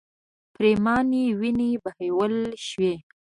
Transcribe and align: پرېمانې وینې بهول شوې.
پرېمانې 0.53 1.25
وینې 1.39 1.71
بهول 1.83 2.33
شوې. 2.67 2.93